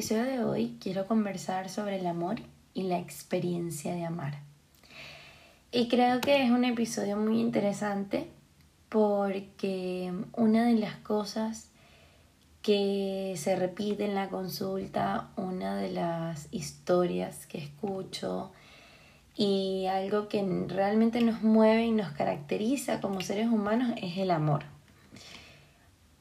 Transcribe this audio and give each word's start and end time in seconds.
episodio 0.00 0.24
de 0.24 0.42
hoy 0.42 0.78
quiero 0.80 1.06
conversar 1.06 1.68
sobre 1.68 1.98
el 1.98 2.06
amor 2.06 2.36
y 2.72 2.84
la 2.84 2.98
experiencia 2.98 3.92
de 3.92 4.06
amar. 4.06 4.38
Y 5.72 5.88
creo 5.88 6.22
que 6.22 6.42
es 6.42 6.50
un 6.50 6.64
episodio 6.64 7.18
muy 7.18 7.38
interesante 7.38 8.30
porque 8.88 10.10
una 10.32 10.64
de 10.64 10.76
las 10.76 10.96
cosas 11.00 11.68
que 12.62 13.34
se 13.36 13.56
repite 13.56 14.06
en 14.06 14.14
la 14.14 14.30
consulta, 14.30 15.28
una 15.36 15.76
de 15.76 15.90
las 15.90 16.48
historias 16.50 17.44
que 17.44 17.58
escucho 17.58 18.52
y 19.36 19.84
algo 19.84 20.28
que 20.28 20.42
realmente 20.66 21.20
nos 21.20 21.42
mueve 21.42 21.84
y 21.84 21.92
nos 21.92 22.10
caracteriza 22.12 23.02
como 23.02 23.20
seres 23.20 23.48
humanos 23.48 23.92
es 24.00 24.16
el 24.16 24.30
amor. 24.30 24.62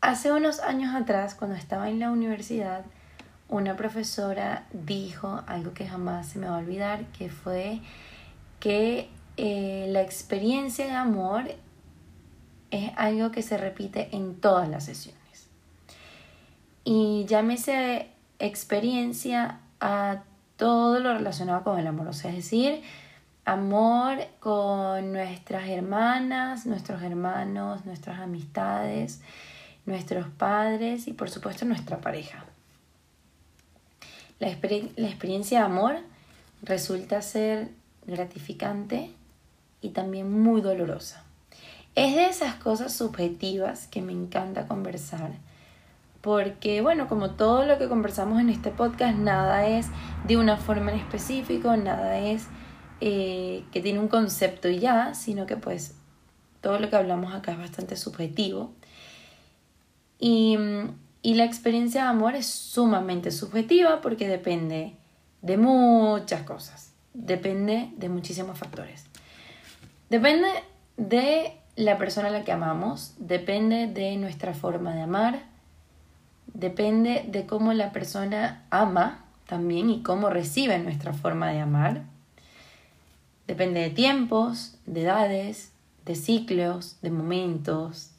Hace 0.02 0.34
unos 0.34 0.60
años 0.60 0.94
atrás, 0.94 1.34
cuando 1.34 1.56
estaba 1.56 1.90
en 1.90 2.00
la 2.00 2.12
universidad, 2.12 2.84
una 3.50 3.76
profesora 3.76 4.66
dijo 4.72 5.42
algo 5.48 5.74
que 5.74 5.88
jamás 5.88 6.28
se 6.28 6.40
me 6.40 6.48
va 6.48 6.56
a 6.56 6.60
olvidar, 6.60 7.06
que 7.08 7.30
fue 7.30 7.82
que 8.60 9.10
eh, 9.38 9.88
la 9.90 10.02
experiencia 10.02 10.86
de 10.86 10.92
amor 10.92 11.44
es 12.72 12.92
algo 12.96 13.32
que 13.32 13.42
se 13.42 13.58
repite 13.58 14.10
en 14.16 14.36
todas 14.36 14.70
las 14.70 14.86
sesiones. 14.86 15.48
Y 16.84 17.26
llámese 17.28 18.10
experiencia 18.38 19.60
a 19.80 20.24
todo 20.56 21.00
lo 21.00 21.14
relacionado 21.14 21.64
con 21.64 21.80
el 21.80 21.88
amor, 21.88 22.08
o 22.08 22.14
sea, 22.14 22.32
es 22.32 22.38
decir, 22.38 22.82
amor 23.46 24.20
con 24.40 25.12
nuestras 25.12 25.68
hermanas, 25.70 26.66
nuestros 26.66 27.02
hermanos, 27.02 27.86
nuestras 27.86 28.20
amistades, 28.20 29.22
nuestros 29.86 30.28
padres 30.28 31.08
y 31.08 31.14
por 31.14 31.30
supuesto 31.30 31.66
nuestra 31.66 32.00
pareja. 32.00 32.46
La, 34.40 34.48
experiencia 34.48 35.60
de 35.60 35.66
amor 35.66 35.98
resulta 36.62 37.22
ser 37.22 37.70
gratificante 38.06 39.12
y 39.82 39.90
también 39.90 40.32
muy 40.32 40.62
dolorosa. 40.62 41.24
Es 41.96 42.16
de 42.16 42.28
esas 42.28 42.56
cosas 42.56 42.94
subjetivas 42.94 43.88
que 43.88 44.02
me 44.02 44.14
encanta 44.14 44.68
conversar, 44.68 45.32
porque 46.22 46.82
bueno, 46.82 47.08
como 47.10 47.32
todo 47.32 47.66
lo 47.66 47.78
que 47.78 47.90
conversamos 47.90 48.40
en 48.40 48.50
este 48.50 48.72
podcast, 48.72 49.18
nada 49.18 49.68
es 49.68 49.88
de 50.26 50.38
una 50.38 50.56
forma 50.56 50.92
en 50.92 51.00
específico, 51.00 51.76
nada 51.76 52.18
es 52.20 52.48
eh, 53.02 53.66
que 53.74 53.82
tiene 53.82 54.00
un 54.00 54.08
concepto 54.08 54.70
y 54.70 54.80
ya, 54.80 55.14
sino 55.14 55.46
que 55.46 55.58
pues 55.58 55.96
todo 56.62 56.80
lo 56.80 56.90
que 56.90 56.96
hablamos 56.96 57.34
acá 57.34 57.52
es 57.52 57.58
bastante 57.58 57.98
subjetivo. 57.98 58.72
Y 60.20 60.58
mm, 60.58 60.90
y 61.22 61.36
la 61.36 61.44
experiencia 61.44 62.04
de 62.04 62.10
amor 62.10 62.36
es 62.36 62.48
sumamente 62.48 63.32
subjetiva 63.32 64.02
porque 64.02 64.28
depende 64.28 64.96
de 65.42 65.58
muchas 65.58 66.44
cosas, 66.44 66.94
depende 67.14 67.92
de 67.98 68.10
muchísimos 68.10 68.58
factores. 68.58 69.06
Depende 70.10 70.48
de 70.98 71.54
la 71.76 71.98
persona 71.98 72.30
a 72.30 72.32
la 72.32 72.44
que 72.44 72.52
amamos, 72.52 73.14
depende 73.18 73.88
de 73.88 74.18
nuestra 74.18 74.54
forma 74.54 74.94
de 74.96 75.02
amar, 75.02 75.44
depende 76.54 77.26
de 77.28 77.46
cómo 77.46 77.74
la 77.74 77.92
persona 77.92 78.66
ama 78.70 79.26
también 79.48 79.90
y 79.90 80.02
cómo 80.04 80.30
recibe 80.30 80.80
nuestra 80.80 81.14
forma 81.14 81.50
de 81.52 81.60
amar. 81.60 82.04
Depende 83.48 83.82
de 83.82 83.90
tiempos, 83.90 84.76
de 84.86 85.04
edades, 85.04 85.72
de 86.06 86.16
ciclos, 86.16 86.98
de 87.02 87.12
momentos, 87.12 88.12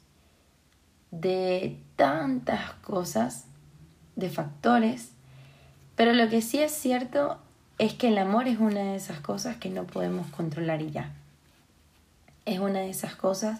de 1.11 1.77
tantas 2.01 2.73
cosas, 2.81 3.45
de 4.15 4.31
factores, 4.31 5.11
pero 5.95 6.13
lo 6.13 6.29
que 6.29 6.41
sí 6.41 6.57
es 6.57 6.71
cierto 6.71 7.37
es 7.77 7.93
que 7.93 8.07
el 8.07 8.17
amor 8.17 8.47
es 8.47 8.57
una 8.57 8.79
de 8.79 8.95
esas 8.95 9.19
cosas 9.19 9.57
que 9.57 9.69
no 9.69 9.85
podemos 9.85 10.25
controlar 10.31 10.81
y 10.81 10.89
ya. 10.89 11.11
Es 12.45 12.57
una 12.57 12.79
de 12.79 12.89
esas 12.89 13.13
cosas 13.15 13.59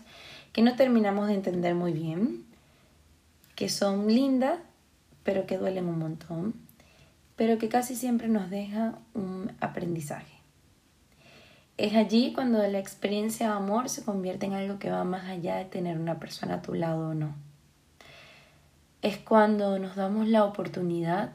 que 0.53 0.63
no 0.63 0.75
terminamos 0.75 1.27
de 1.27 1.35
entender 1.35 1.75
muy 1.75 1.93
bien, 1.93 2.43
que 3.53 3.69
son 3.69 4.07
lindas, 4.07 4.57
pero 5.21 5.45
que 5.45 5.59
duelen 5.59 5.85
un 5.85 5.99
montón, 5.99 6.55
pero 7.35 7.59
que 7.59 7.69
casi 7.69 7.95
siempre 7.95 8.27
nos 8.27 8.49
deja 8.49 8.95
un 9.13 9.51
aprendizaje. 9.59 10.33
Es 11.77 11.93
allí 11.93 12.33
cuando 12.33 12.57
la 12.67 12.79
experiencia 12.79 13.49
de 13.49 13.53
amor 13.53 13.87
se 13.87 14.03
convierte 14.03 14.47
en 14.47 14.53
algo 14.53 14.79
que 14.79 14.89
va 14.89 15.03
más 15.03 15.29
allá 15.29 15.57
de 15.57 15.65
tener 15.65 15.99
una 15.99 16.19
persona 16.19 16.55
a 16.55 16.61
tu 16.63 16.73
lado 16.73 17.09
o 17.09 17.13
no. 17.13 17.50
Es 19.01 19.17
cuando 19.17 19.79
nos 19.79 19.95
damos 19.95 20.27
la 20.27 20.45
oportunidad 20.45 21.31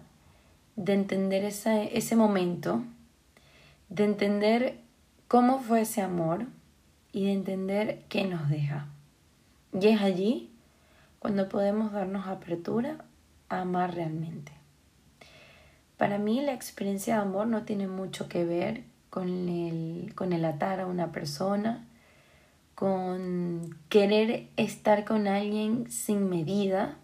de 0.77 0.93
entender 0.93 1.45
ese, 1.45 1.97
ese 1.97 2.17
momento, 2.17 2.83
de 3.89 4.05
entender 4.05 4.81
cómo 5.29 5.59
fue 5.59 5.81
ese 5.83 6.03
amor 6.03 6.47
y 7.13 7.25
de 7.25 7.33
entender 7.33 8.05
qué 8.09 8.25
nos 8.25 8.49
deja. 8.49 8.87
Y 9.73 9.89
es 9.89 10.01
allí 10.01 10.51
cuando 11.19 11.49
podemos 11.49 11.93
darnos 11.93 12.27
apertura 12.27 12.99
a 13.49 13.63
amar 13.63 13.95
realmente. 13.95 14.53
Para 15.97 16.19
mí 16.19 16.43
la 16.43 16.53
experiencia 16.53 17.17
de 17.17 17.23
amor 17.23 17.47
no 17.47 17.63
tiene 17.63 17.89
mucho 17.89 18.29
que 18.29 18.45
ver 18.45 18.85
con 19.11 19.49
el, 19.49 20.13
con 20.15 20.33
el 20.33 20.45
atar 20.45 20.81
a 20.81 20.87
una 20.87 21.11
persona, 21.11 21.87
con 22.75 23.75
querer 23.89 24.49
estar 24.57 25.07
con 25.07 25.27
alguien 25.27 25.91
sin 25.91 26.29
medida, 26.29 26.99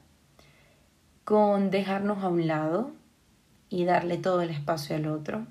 con 1.25 1.71
dejarnos 1.71 2.23
a 2.23 2.29
un 2.29 2.47
lado 2.47 2.91
y 3.69 3.85
darle 3.85 4.19
todo 4.19 4.43
el 4.43 4.51
espacio 4.51 4.97
al 4.97 5.07
otro, 5.07 5.47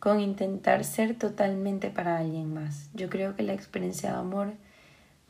con 0.00 0.20
intentar 0.20 0.84
ser 0.84 1.16
totalmente 1.16 1.90
para 1.90 2.18
alguien 2.18 2.52
más. 2.52 2.90
Yo 2.94 3.08
creo 3.08 3.36
que 3.36 3.42
la 3.42 3.54
experiencia 3.54 4.12
de 4.12 4.18
amor 4.18 4.52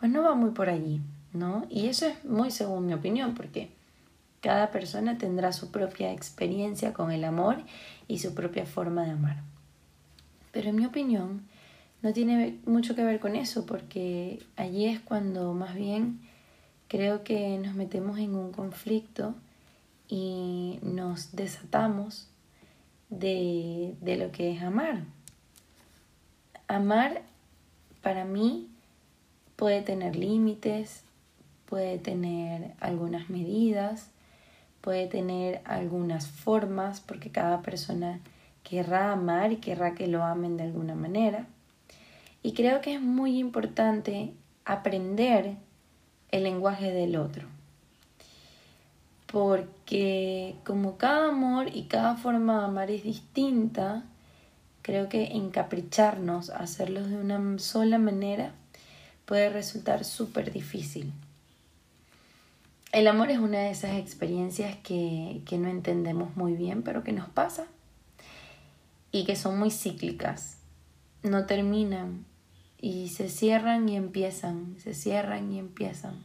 pues 0.01 0.11
no 0.11 0.23
va 0.23 0.35
muy 0.35 0.51
por 0.51 0.69
allí, 0.69 1.01
¿no? 1.33 1.65
Y 1.71 1.87
eso 1.87 2.07
es 2.07 2.25
muy 2.25 2.51
según 2.51 2.87
mi 2.87 2.95
opinión, 2.95 3.35
porque 3.35 3.71
cada 4.41 4.71
persona 4.71 5.17
tendrá 5.17 5.53
su 5.53 5.71
propia 5.71 6.13
experiencia 6.13 6.93
con 6.93 7.11
el 7.11 7.25
amor 7.25 7.59
y 8.09 8.19
su 8.19 8.35
propia 8.35 8.67
forma 8.67 9.05
de 9.05 9.13
amar. 9.13 9.43
Pero 10.53 10.71
en 10.71 10.77
mi 10.77 10.87
opinión, 10.87 11.47
no 12.03 12.13
tiene 12.13 12.59
mucho 12.67 12.95
que 12.95 13.05
ver 13.05 13.19
con 13.21 13.37
eso, 13.37 13.65
porque 13.65 14.43
allí 14.57 14.87
es 14.87 15.01
cuando 15.01 15.55
más 15.55 15.75
bien 15.75 16.21
creo 16.89 17.25
que 17.25 17.59
nos 17.59 17.75
metemos 17.75 18.19
en 18.19 18.35
un 18.35 18.53
conflicto 18.53 19.35
y 20.09 20.79
nos 20.83 21.35
desatamos 21.35 22.29
de, 23.11 23.95
de 24.01 24.17
lo 24.17 24.33
que 24.33 24.53
es 24.53 24.63
amar. 24.63 25.03
Amar 26.69 27.23
para 28.03 28.25
mí 28.25 28.69
puede 29.57 29.83
tener 29.83 30.17
límites, 30.17 31.05
puede 31.67 31.99
tener 31.99 32.73
algunas 32.81 33.31
medidas, 33.31 34.11
puede 34.81 35.07
tener 35.07 35.63
algunas 35.65 36.29
formas, 36.29 37.01
porque 37.01 37.31
cada 37.31 37.63
persona 37.63 38.21
querrá 38.63 39.13
amar 39.13 39.53
y 39.53 39.57
querrá 39.57 39.95
que 39.95 40.07
lo 40.07 40.23
amen 40.23 40.57
de 40.57 40.65
alguna 40.65 40.95
manera. 40.95 41.47
Y 42.43 42.53
creo 42.53 42.83
que 42.83 42.95
es 42.95 43.01
muy 43.01 43.39
importante 43.39 44.35
aprender 44.67 45.57
el 46.35 46.43
lenguaje 46.43 46.91
del 46.91 47.15
otro. 47.15 47.47
Porque 49.29 50.57
como 50.65 50.97
cada 50.97 51.29
amor 51.29 51.69
y 51.73 51.85
cada 51.85 52.17
forma 52.17 52.59
de 52.59 52.65
amar 52.65 52.91
es 52.91 53.05
distinta, 53.05 54.05
creo 54.83 55.09
que 55.09 55.37
encapricharnos, 55.37 56.51
hacerlos 56.51 57.09
de 57.09 57.19
una 57.19 57.59
sola 57.61 57.99
manera, 57.99 58.53
puede 59.27 59.49
resultar 59.49 60.05
súper 60.05 60.53
difícil. 60.53 61.13
El 62.91 63.07
amor 63.07 63.31
es 63.31 63.39
una 63.39 63.59
de 63.59 63.71
esas 63.71 63.97
experiencias 63.97 64.77
que, 64.79 65.41
que 65.47 65.57
no 65.59 65.69
entendemos 65.69 66.37
muy 66.37 66.55
bien, 66.55 66.83
pero 66.83 67.05
que 67.05 67.13
nos 67.13 67.29
pasa 67.29 67.67
y 69.13 69.25
que 69.25 69.37
son 69.37 69.57
muy 69.57 69.71
cíclicas, 69.71 70.59
no 71.23 71.47
terminan 71.47 72.25
y 72.81 73.09
se 73.09 73.29
cierran 73.29 73.89
y 73.89 73.97
empiezan, 73.97 74.77
se 74.79 74.95
cierran 74.95 75.53
y 75.53 75.59
empiezan. 75.59 76.23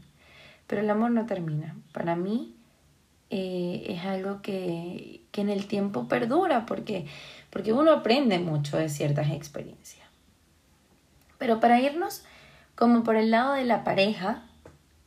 Pero 0.68 0.81
el 0.81 0.90
amor 0.90 1.12
no 1.12 1.25
termina. 1.25 1.75
Para 1.94 2.16
mí 2.16 2.56
eh, 3.30 3.86
es 3.88 4.06
algo 4.06 4.42
que, 4.42 5.24
que, 5.31 5.42
en 5.42 5.50
el 5.50 5.68
tiempo 5.68 6.07
perdura 6.07 6.66
porque, 6.66 7.06
porque 7.50 7.74
uno 7.74 7.92
aprende 7.92 8.40
mucho 8.40 8.78
de 8.78 8.90
ciertas 8.90 9.31
experiencias. 9.31 10.07
Pero 11.38 11.60
para 11.60 11.80
irnos 11.80 12.24
como 12.80 13.04
por 13.04 13.18
el 13.18 13.30
lado 13.30 13.56
de 13.56 13.66
la 13.66 13.84
pareja, 13.84 14.44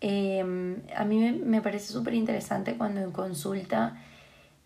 em, 0.03 0.83
a 0.95 1.07
mí 1.07 1.33
me, 1.33 1.63
parece 1.63 1.91
súper 1.91 2.13
interesante 2.13 2.77
cuando 2.77 3.01
en 3.01 3.13
consulta 3.13 3.97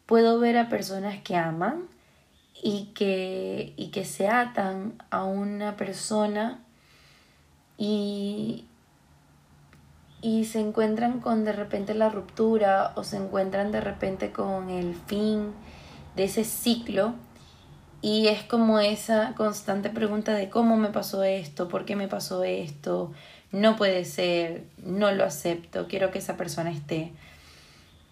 puedo 0.06 0.40
ver 0.40 0.58
a 0.58 0.68
personas 0.68 1.22
que 1.22 1.36
aman 1.36 1.84
y 2.60 2.92
que, 2.94 3.74
y 3.76 3.92
que 3.92 4.04
se 4.04 4.26
atan 4.26 5.00
a 5.10 5.22
una 5.22 5.76
persona 5.76 6.64
y, 7.78 8.64
y 10.22 10.44
se 10.44 10.60
encuentran 10.60 11.20
con 11.20 11.44
de 11.44 11.52
repente 11.52 11.94
la 11.94 12.08
ruptura 12.08 12.92
o 12.96 13.04
se 13.04 13.16
encuentran 13.16 13.72
de 13.72 13.80
repente 13.80 14.32
con 14.32 14.70
el 14.70 14.94
fin 14.94 15.52
de 16.16 16.24
ese 16.24 16.44
ciclo. 16.44 17.14
Y 18.02 18.28
es 18.28 18.42
como 18.42 18.78
esa 18.78 19.34
constante 19.36 19.90
pregunta 19.90 20.34
de 20.34 20.48
cómo 20.48 20.76
me 20.76 20.88
pasó 20.88 21.24
esto, 21.24 21.68
por 21.68 21.84
qué 21.84 21.96
me 21.96 22.08
pasó 22.08 22.44
esto, 22.44 23.12
no 23.52 23.76
puede 23.76 24.04
ser, 24.04 24.64
no 24.78 25.10
lo 25.12 25.24
acepto, 25.24 25.88
quiero 25.88 26.10
que 26.10 26.18
esa 26.18 26.36
persona 26.36 26.70
esté. 26.70 27.12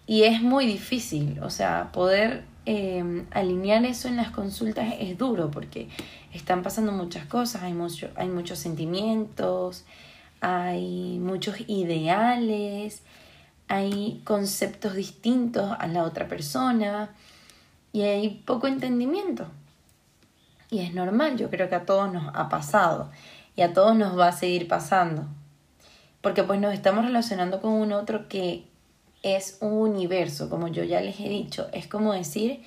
Y 0.07 0.23
es 0.23 0.41
muy 0.41 0.65
difícil, 0.65 1.39
o 1.41 1.49
sea, 1.49 1.91
poder 1.91 2.43
em, 2.65 3.25
alinear 3.31 3.85
eso 3.85 4.07
en 4.07 4.17
las 4.17 4.31
consultas 4.31 4.93
es 4.99 5.17
duro 5.17 5.49
porque 5.51 5.87
están 6.35 6.63
pasando 6.63 6.91
muchas 6.91 7.25
cosas, 7.25 7.63
hay, 7.63 7.73
mucho, 7.73 8.09
hay 8.15 8.27
muchos 8.27 8.59
sentimientos, 8.59 9.85
hay 10.41 11.19
muchos 11.19 11.55
ideales, 11.67 13.01
hay 13.67 14.21
conceptos 14.23 14.95
distintos 14.95 15.75
a 15.79 15.87
la 15.87 16.03
otra 16.03 16.27
persona 16.27 17.09
y 17.91 18.01
hay 18.01 18.29
poco 18.45 18.67
entendimiento. 18.67 19.47
Y 20.69 20.79
es 20.79 20.93
normal, 20.93 21.37
yo 21.37 21.49
creo 21.49 21.69
que 21.69 21.75
a 21.75 21.85
todos 21.85 22.11
nos 22.11 22.33
ha 22.33 22.49
pasado 22.49 23.11
y 23.55 23.61
a 23.61 23.73
todos 23.73 23.95
nos 23.95 24.17
va 24.17 24.27
a 24.27 24.31
seguir 24.31 24.67
pasando. 24.67 25.25
Porque 26.21 26.43
pues 26.43 26.59
nos 26.59 26.73
estamos 26.73 27.05
relacionando 27.05 27.61
con 27.61 27.71
un 27.73 27.93
otro 27.93 28.27
que 28.27 28.65
es 29.23 29.57
un 29.61 29.73
universo, 29.73 30.49
como 30.49 30.67
yo 30.67 30.83
ya 30.83 31.01
les 31.01 31.19
he 31.19 31.29
dicho. 31.29 31.67
Es 31.71 31.87
como 31.87 32.13
decir, 32.13 32.63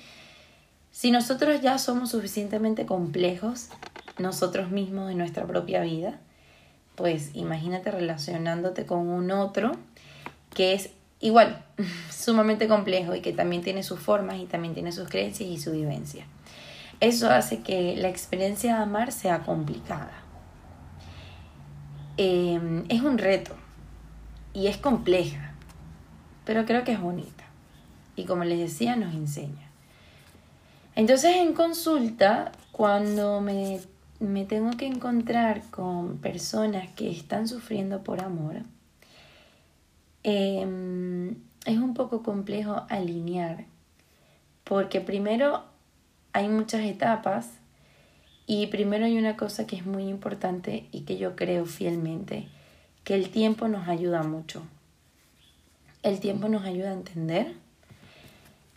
si 0.91 1.11
nosotros 1.11 1.61
ya 1.61 1.77
somos 1.77 2.11
suficientemente 2.11 2.85
complejos, 2.85 3.69
nosotros 4.17 4.71
mismos 4.71 5.11
en 5.11 5.17
nuestra 5.17 5.45
propia 5.45 5.81
vida, 5.81 6.19
pues 6.95 7.31
imagínate 7.33 7.91
relacionándote 7.91 8.85
con 8.85 9.07
un 9.07 9.31
otro 9.31 9.71
que 10.53 10.73
es 10.73 10.91
igual, 11.19 11.63
sumamente 12.11 12.67
complejo 12.67 13.15
y 13.15 13.21
que 13.21 13.33
también 13.33 13.61
tiene 13.61 13.83
sus 13.83 13.99
formas 13.99 14.37
y 14.39 14.45
también 14.45 14.73
tiene 14.73 14.91
sus 14.91 15.07
creencias 15.07 15.49
y 15.49 15.57
su 15.57 15.71
vivencia. 15.71 16.25
Eso 16.99 17.29
hace 17.29 17.61
que 17.61 17.95
la 17.95 18.09
experiencia 18.09 18.75
de 18.75 18.81
amar 18.81 19.13
sea 19.13 19.43
complicada. 19.43 20.11
Em, 22.17 22.83
es 22.89 23.01
un 23.01 23.17
reto 23.17 23.55
y 24.53 24.67
es 24.67 24.75
compleja, 24.75 25.53
pero 26.43 26.65
creo 26.65 26.83
que 26.83 26.91
es 26.91 26.99
bonita. 26.99 27.45
Y 28.17 28.25
como 28.25 28.43
les 28.43 28.59
decía, 28.59 28.97
nos 28.97 29.13
enseña. 29.13 29.68
Entonces 30.99 31.37
en 31.37 31.53
consulta, 31.53 32.51
cuando 32.73 33.39
me, 33.39 33.79
me 34.19 34.43
tengo 34.43 34.71
que 34.71 34.85
encontrar 34.85 35.61
con 35.71 36.17
personas 36.17 36.91
que 36.91 37.09
están 37.09 37.47
sufriendo 37.47 38.03
por 38.03 38.21
amor, 38.21 38.63
em, 40.23 41.35
es 41.65 41.77
un 41.77 41.93
poco 41.93 42.21
complejo 42.21 42.83
alinear, 42.89 43.63
porque 44.65 44.99
primero 44.99 45.63
hay 46.33 46.49
muchas 46.49 46.81
etapas 46.81 47.47
y 48.45 48.67
primero 48.67 49.05
hay 49.05 49.17
una 49.17 49.37
cosa 49.37 49.65
que 49.65 49.77
es 49.77 49.85
muy 49.85 50.03
importante 50.09 50.89
y 50.91 51.03
que 51.03 51.17
yo 51.17 51.37
creo 51.37 51.65
fielmente, 51.65 52.49
que 53.05 53.15
el 53.15 53.29
tiempo 53.29 53.69
nos 53.69 53.87
ayuda 53.87 54.23
mucho. 54.23 54.63
El 56.03 56.19
tiempo 56.19 56.49
nos 56.49 56.65
ayuda 56.65 56.89
a 56.89 56.93
entender, 56.93 57.55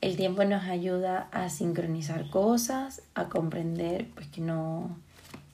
el 0.02 0.16
tiempo 0.16 0.44
nos 0.44 0.64
ayuda 0.64 1.28
a 1.32 1.48
sincronizar 1.48 2.28
cosas, 2.28 3.02
a 3.14 3.28
comprender 3.28 4.08
pues, 4.14 4.26
que, 4.26 4.42
no, 4.42 4.94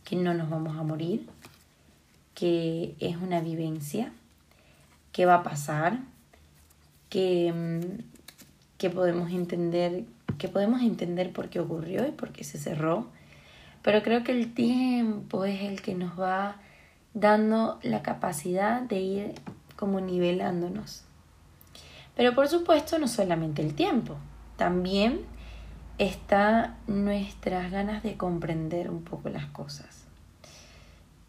que 0.04 0.16
no 0.16 0.34
nos 0.34 0.50
vamos 0.50 0.76
a 0.76 0.82
morir, 0.82 1.28
que 2.34 2.96
es 2.98 3.16
una 3.16 3.40
vivencia, 3.40 4.10
que 5.12 5.26
va 5.26 5.34
a 5.36 5.42
pasar, 5.42 5.98
que, 7.10 7.52
mm, 7.52 8.02
que 8.78 8.90
podemos 8.90 9.30
entender 9.30 10.04
que 10.38 10.48
podemos 10.48 10.82
entender 10.82 11.32
por 11.32 11.50
qué 11.50 11.60
ocurrió 11.60 12.06
y 12.06 12.12
por 12.12 12.30
qué 12.30 12.44
se 12.44 12.58
cerró, 12.58 13.06
pero 13.82 14.02
creo 14.02 14.22
que 14.22 14.32
el 14.32 14.54
tiempo 14.54 15.44
es 15.44 15.62
el 15.62 15.82
que 15.82 15.94
nos 15.94 16.18
va 16.18 16.56
dando 17.12 17.78
la 17.82 18.02
capacidad 18.02 18.80
de 18.82 19.00
ir 19.00 19.34
como 19.76 20.00
nivelándonos. 20.00 21.02
Pero 22.16 22.34
por 22.34 22.48
supuesto 22.48 22.98
no 22.98 23.08
solamente 23.08 23.62
el 23.62 23.74
tiempo, 23.74 24.16
también 24.58 25.20
está 25.98 26.76
nuestras 26.88 27.70
ganas 27.70 28.02
de 28.02 28.16
comprender 28.16 28.90
un 28.90 29.04
poco 29.04 29.28
las 29.28 29.46
cosas, 29.46 30.02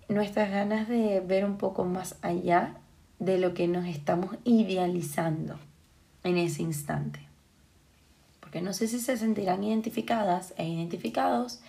nuestras 0.09 0.49
ganas 0.49 0.89
de 0.89 1.21
ver 1.21 1.45
un 1.45 1.57
poco 1.57 1.85
más 1.85 2.15
allá 2.23 2.73
de 3.19 3.37
lo 3.37 3.53
que 3.53 3.67
nos 3.67 3.85
estamos 3.85 4.35
idealizando 4.45 5.59
en 6.23 6.37
ese 6.37 6.63
instante. 6.63 7.19
Porque 8.39 8.61
no 8.61 8.73
sé 8.73 8.87
si 8.87 8.99
se 8.99 9.15
sentirán 9.15 9.63
identificadas 9.63 10.55
e 10.57 10.67
identificados, 10.67 11.61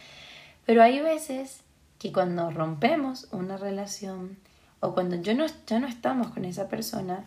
pero 0.64 0.82
hay 0.82 1.00
veces 1.00 1.60
que 1.98 2.10
cuando 2.10 2.50
rompemos 2.50 3.28
una 3.32 3.58
relación 3.58 4.38
o 4.80 4.94
cuando 4.94 5.16
yo 5.16 5.34
no, 5.34 5.44
ya 5.66 5.78
no 5.78 5.86
estamos 5.86 6.28
con 6.28 6.46
esa 6.46 6.68
persona, 6.68 7.24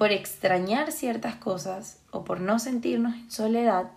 por 0.00 0.12
extrañar 0.12 0.92
ciertas 0.92 1.34
cosas 1.34 1.98
o 2.10 2.24
por 2.24 2.40
no 2.40 2.58
sentirnos 2.58 3.14
en 3.16 3.30
soledad, 3.30 3.90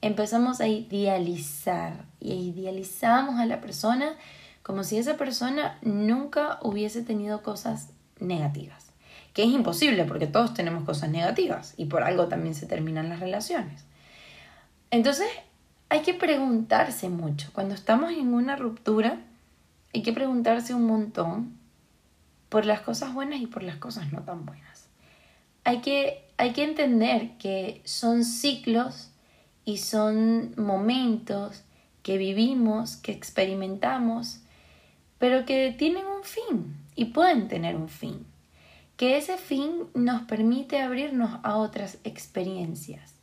empezamos 0.00 0.62
a 0.62 0.68
idealizar 0.68 2.06
y 2.18 2.32
idealizamos 2.48 3.38
a 3.38 3.44
la 3.44 3.60
persona 3.60 4.14
como 4.62 4.84
si 4.84 4.96
esa 4.96 5.18
persona 5.18 5.76
nunca 5.82 6.58
hubiese 6.62 7.02
tenido 7.02 7.42
cosas 7.42 7.90
negativas. 8.20 8.86
Que 9.34 9.42
es 9.42 9.50
imposible 9.50 10.06
porque 10.06 10.26
todos 10.26 10.54
tenemos 10.54 10.84
cosas 10.84 11.10
negativas 11.10 11.74
y 11.76 11.84
por 11.84 12.04
algo 12.04 12.26
también 12.26 12.54
se 12.54 12.64
terminan 12.64 13.10
las 13.10 13.20
relaciones. 13.20 13.84
Entonces 14.90 15.28
hay 15.90 16.00
que 16.00 16.14
preguntarse 16.14 17.10
mucho. 17.10 17.50
Cuando 17.52 17.74
estamos 17.74 18.12
en 18.12 18.32
una 18.32 18.56
ruptura, 18.56 19.18
hay 19.92 20.02
que 20.02 20.14
preguntarse 20.14 20.72
un 20.72 20.86
montón 20.86 21.58
por 22.48 22.64
las 22.64 22.80
cosas 22.80 23.12
buenas 23.12 23.42
y 23.42 23.46
por 23.46 23.62
las 23.62 23.76
cosas 23.76 24.10
no 24.10 24.22
tan 24.22 24.46
buenas. 24.46 24.69
Hay 25.64 25.80
que, 25.80 26.24
hay 26.36 26.52
que 26.52 26.64
entender 26.64 27.36
que 27.38 27.82
son 27.84 28.24
ciclos 28.24 29.10
y 29.64 29.78
son 29.78 30.54
momentos 30.56 31.62
que 32.02 32.18
vivimos, 32.18 32.96
que 32.96 33.12
experimentamos, 33.12 34.40
pero 35.18 35.44
que 35.44 35.74
tienen 35.76 36.06
un 36.06 36.24
fin 36.24 36.76
y 36.96 37.06
pueden 37.06 37.48
tener 37.48 37.76
un 37.76 37.88
fin. 37.88 38.26
Que 38.96 39.16
ese 39.16 39.36
fin 39.36 39.86
nos 39.94 40.22
permite 40.22 40.80
abrirnos 40.80 41.40
a 41.42 41.56
otras 41.56 41.98
experiencias 42.04 43.20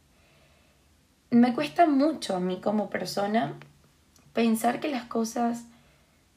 me 1.29 1.53
cuesta 1.53 1.87
mucho 1.87 2.35
a 2.35 2.39
mí 2.39 2.59
como 2.61 2.89
persona 2.89 3.55
pensar 4.33 4.79
que 4.79 4.89
las 4.89 5.05
cosas 5.05 5.65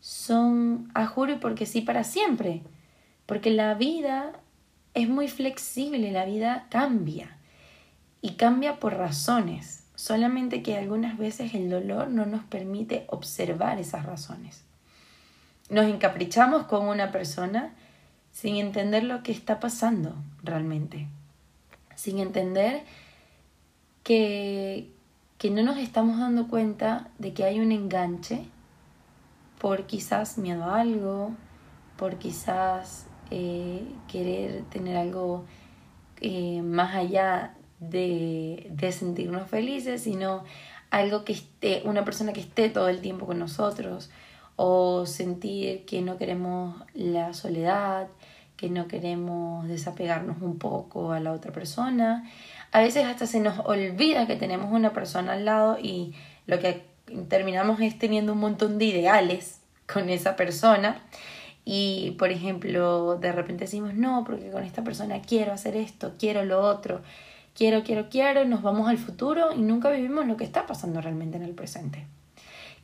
son 0.00 0.90
a 0.94 1.06
juro 1.06 1.32
y 1.32 1.36
porque 1.36 1.66
sí 1.66 1.80
para 1.80 2.04
siempre, 2.04 2.62
porque 3.26 3.50
la 3.50 3.74
vida 3.74 4.32
es 4.94 5.08
muy 5.08 5.28
flexible, 5.28 6.10
la 6.12 6.24
vida 6.24 6.66
cambia. 6.70 7.36
Y 8.22 8.32
cambia 8.32 8.78
por 8.80 8.94
razones, 8.94 9.84
solamente 9.94 10.62
que 10.62 10.76
algunas 10.76 11.16
veces 11.16 11.54
el 11.54 11.70
dolor 11.70 12.08
no 12.08 12.26
nos 12.26 12.44
permite 12.44 13.06
observar 13.08 13.78
esas 13.78 14.04
razones. 14.04 14.64
Nos 15.70 15.86
encaprichamos 15.86 16.64
con 16.64 16.86
una 16.88 17.12
persona 17.12 17.72
sin 18.32 18.56
entender 18.56 19.04
lo 19.04 19.22
que 19.22 19.32
está 19.32 19.58
pasando 19.58 20.14
realmente, 20.42 21.06
sin 21.94 22.18
entender 22.18 22.82
que, 24.02 24.90
que 25.38 25.50
no 25.50 25.62
nos 25.62 25.78
estamos 25.78 26.18
dando 26.18 26.48
cuenta 26.48 27.08
de 27.18 27.32
que 27.32 27.44
hay 27.44 27.60
un 27.60 27.72
enganche 27.72 28.44
por 29.58 29.86
quizás 29.86 30.38
miedo 30.38 30.64
a 30.64 30.80
algo, 30.80 31.32
por 31.96 32.16
quizás 32.16 33.06
eh, 33.30 33.82
querer 34.08 34.62
tener 34.70 34.96
algo 34.96 35.44
eh, 36.20 36.62
más 36.62 36.94
allá 36.94 37.54
de, 37.78 38.66
de, 38.70 38.92
sentirnos 38.92 39.48
felices, 39.48 40.02
sino 40.02 40.44
algo 40.90 41.24
que 41.24 41.32
esté, 41.32 41.82
una 41.84 42.04
persona 42.04 42.32
que 42.32 42.40
esté 42.40 42.68
todo 42.68 42.88
el 42.88 43.00
tiempo 43.00 43.26
con 43.26 43.38
nosotros, 43.38 44.10
o 44.56 45.06
sentir 45.06 45.86
que 45.86 46.02
no 46.02 46.18
queremos 46.18 46.76
la 46.92 47.32
soledad, 47.32 48.08
que 48.56 48.68
no 48.68 48.88
queremos 48.88 49.66
desapegarnos 49.68 50.42
un 50.42 50.58
poco 50.58 51.12
a 51.12 51.20
la 51.20 51.32
otra 51.32 51.50
persona, 51.50 52.30
a 52.72 52.80
veces 52.80 53.06
hasta 53.06 53.26
se 53.26 53.40
nos 53.40 53.58
olvida 53.60 54.26
que 54.26 54.36
tenemos 54.36 54.70
una 54.70 54.92
persona 54.92 55.32
al 55.32 55.44
lado 55.44 55.78
y 55.80 56.14
lo 56.46 56.58
que 56.58 56.84
terminamos 57.28 57.80
es 57.80 57.98
teniendo 57.98 58.34
un 58.34 58.38
montón 58.38 58.78
de 58.78 58.84
ideales 58.84 59.60
con 59.92 60.10
esa 60.10 60.36
persona. 60.36 61.02
Y, 61.64 62.12
por 62.18 62.30
ejemplo, 62.30 63.16
de 63.16 63.32
repente 63.32 63.64
decimos, 63.64 63.94
no, 63.94 64.24
porque 64.24 64.50
con 64.50 64.64
esta 64.64 64.82
persona 64.82 65.20
quiero 65.20 65.52
hacer 65.52 65.76
esto, 65.76 66.14
quiero 66.18 66.44
lo 66.44 66.60
otro, 66.60 67.02
quiero, 67.54 67.82
quiero, 67.82 68.08
quiero, 68.08 68.44
nos 68.44 68.62
vamos 68.62 68.88
al 68.88 68.98
futuro 68.98 69.52
y 69.54 69.60
nunca 69.60 69.90
vivimos 69.90 70.26
lo 70.26 70.36
que 70.36 70.44
está 70.44 70.66
pasando 70.66 71.00
realmente 71.00 71.36
en 71.36 71.42
el 71.42 71.54
presente. 71.54 72.06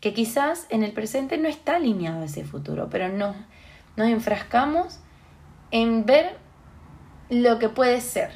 Que 0.00 0.12
quizás 0.12 0.66
en 0.68 0.82
el 0.82 0.92
presente 0.92 1.38
no 1.38 1.48
está 1.48 1.76
alineado 1.76 2.22
ese 2.22 2.44
futuro, 2.44 2.88
pero 2.90 3.08
no, 3.08 3.34
nos 3.96 4.08
enfrascamos 4.08 5.00
en 5.70 6.04
ver 6.04 6.36
lo 7.30 7.58
que 7.58 7.68
puede 7.68 8.00
ser 8.00 8.30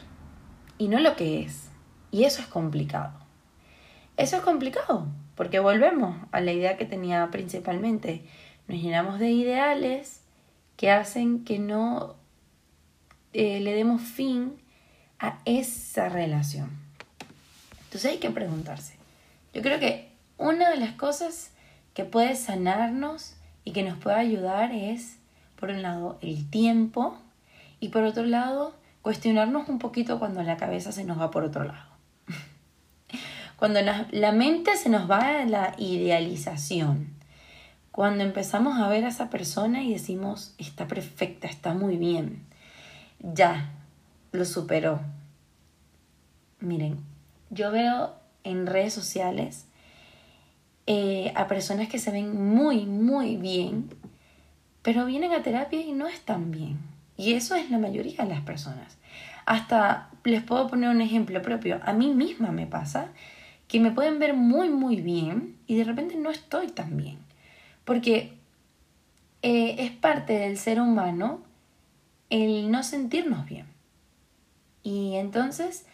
y 0.78 0.88
no 0.88 0.98
lo 0.98 1.14
que 1.16 1.42
es. 1.42 1.68
Y 2.10 2.24
eso 2.24 2.40
es 2.40 2.48
complicado. 2.48 3.12
Eso 4.16 4.36
es 4.36 4.42
complicado, 4.42 5.06
porque 5.34 5.60
volvemos 5.60 6.16
a 6.32 6.40
la 6.40 6.52
idea 6.52 6.76
que 6.76 6.84
tenía 6.86 7.30
principalmente. 7.30 8.24
Nos 8.66 8.82
llenamos 8.82 9.18
de 9.18 9.30
ideales 9.30 10.19
que 10.80 10.90
hacen 10.90 11.44
que 11.44 11.58
no 11.58 12.14
eh, 13.34 13.60
le 13.60 13.74
demos 13.74 14.00
fin 14.00 14.58
a 15.18 15.38
esa 15.44 16.08
relación. 16.08 16.70
Entonces 17.84 18.12
hay 18.12 18.16
que 18.16 18.30
preguntarse. 18.30 18.94
Yo 19.52 19.60
creo 19.60 19.78
que 19.78 20.08
una 20.38 20.70
de 20.70 20.78
las 20.78 20.92
cosas 20.92 21.50
que 21.92 22.04
puede 22.04 22.34
sanarnos 22.34 23.34
y 23.62 23.72
que 23.72 23.82
nos 23.82 23.98
puede 23.98 24.16
ayudar 24.16 24.72
es, 24.72 25.18
por 25.56 25.68
un 25.68 25.82
lado, 25.82 26.18
el 26.22 26.48
tiempo 26.48 27.18
y 27.78 27.90
por 27.90 28.04
otro 28.04 28.24
lado, 28.24 28.74
cuestionarnos 29.02 29.68
un 29.68 29.80
poquito 29.80 30.18
cuando 30.18 30.42
la 30.42 30.56
cabeza 30.56 30.92
se 30.92 31.04
nos 31.04 31.20
va 31.20 31.30
por 31.30 31.44
otro 31.44 31.64
lado. 31.64 31.90
Cuando 33.58 33.82
la, 33.82 34.32
mente 34.32 34.78
se 34.78 34.88
nos 34.88 35.10
va 35.10 35.40
a 35.40 35.44
la 35.44 35.74
idealización. 35.76 37.19
Cuando 37.92 38.22
empezamos 38.24 38.78
a 38.78 38.88
ver 38.88 39.04
a 39.04 39.08
esa 39.08 39.30
persona 39.30 39.82
y 39.82 39.92
decimos, 39.92 40.54
está 40.58 40.86
perfecta, 40.86 41.48
está 41.48 41.74
muy 41.74 41.96
bien. 41.96 42.44
Ya, 43.18 43.72
lo 44.32 44.44
superó. 44.44 45.00
Miren, 46.60 46.98
yo 47.50 47.70
veo 47.72 48.14
en 48.44 48.66
redes 48.66 48.94
sociales 48.94 49.66
eh, 50.86 51.32
a 51.34 51.46
personas 51.46 51.88
que 51.88 51.98
se 51.98 52.10
ven 52.10 52.54
muy, 52.54 52.86
muy 52.86 53.36
bien, 53.36 53.90
pero 54.82 55.04
vienen 55.04 55.32
a 55.32 55.42
terapia 55.42 55.80
y 55.80 55.92
no 55.92 56.06
están 56.06 56.50
bien. 56.50 56.78
Y 57.16 57.34
eso 57.34 57.54
es 57.54 57.70
la 57.70 57.78
mayoría 57.78 58.24
de 58.24 58.30
las 58.30 58.40
personas. 58.40 58.96
Hasta 59.46 60.10
les 60.24 60.42
puedo 60.42 60.68
poner 60.68 60.90
un 60.90 61.00
ejemplo 61.00 61.42
propio. 61.42 61.80
A 61.82 61.92
mí 61.92 62.14
misma 62.14 62.50
me 62.52 62.66
pasa 62.66 63.08
que 63.68 63.80
me 63.80 63.90
pueden 63.90 64.18
ver 64.18 64.34
muy, 64.34 64.68
muy 64.68 65.00
bien 65.00 65.56
y 65.66 65.76
de 65.76 65.84
repente 65.84 66.16
no 66.16 66.30
estoy 66.30 66.68
tan 66.68 66.96
bien. 66.96 67.29
Porque 67.90 68.38
eh, 69.42 69.74
es 69.80 69.90
parte 69.90 70.34
del 70.34 70.58
ser 70.58 70.80
humano 70.80 71.42
el 72.28 72.70
no 72.70 72.84
sentirnos 72.84 73.46
bien. 73.46 73.66
Y 74.84 75.16
entonces 75.16 75.86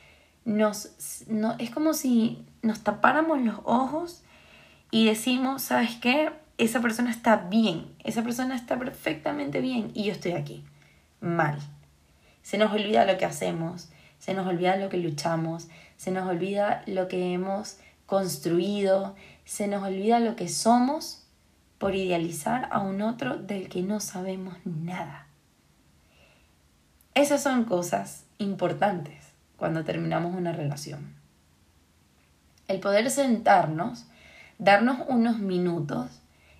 nos, 0.45 0.91
no, 1.26 1.57
es 1.59 1.71
como 1.71 1.95
si 1.95 2.45
nos 2.61 2.81
tapáramos 2.81 3.41
los 3.41 3.61
ojos 3.65 4.23
y 4.91 5.07
decimos, 5.07 5.62
¿sabes 5.62 5.95
qué? 5.95 6.33
Esa 6.59 6.83
persona 6.83 7.11
está 7.11 7.37
bien, 7.37 7.87
esa 8.05 8.23
persona 8.23 8.57
está 8.57 8.79
perfectamente 8.79 9.62
bien 9.62 9.91
y 9.95 10.05
yo 10.05 10.12
estoy 10.12 10.33
aquí 10.33 10.65
mal. 11.23 11.59
Se 12.43 12.59
nos 12.59 12.75
olvida 12.75 13.07
lo 13.07 13.17
que 13.17 13.25
hacemos, 13.25 13.88
se 14.19 14.35
nos 14.35 14.47
olvida 14.47 14.76
lo 14.76 14.91
que 14.91 14.99
luchamos, 14.99 15.69
se 15.97 16.11
nos 16.11 16.29
olvida 16.29 16.83
lo 16.85 17.09
que 17.09 17.33
hemos 17.33 17.79
construido, 18.05 19.17
se 19.47 19.67
nos 19.67 19.83
olvida 19.83 20.21
lo 20.21 20.37
que 20.37 20.50
somos 20.50 21.23
por 21.78 21.95
idealizar 21.95 22.68
a 22.71 22.80
un 22.80 23.02
otro 23.02 23.37
del 23.37 23.68
que 23.68 23.83
no 23.83 24.00
sabemos 24.00 24.56
nada. 24.64 25.26
Esas 27.14 27.42
son 27.42 27.64
cosas 27.64 28.25
importantes 28.38 29.33
cuando 29.56 29.85
terminamos 29.85 30.35
una 30.35 30.52
relación. 30.52 31.14
El 32.68 32.80
poder 32.80 33.11
sentarnos, 33.11 34.06
darnos 34.59 34.99
unos 35.09 35.38
minutos 35.38 36.11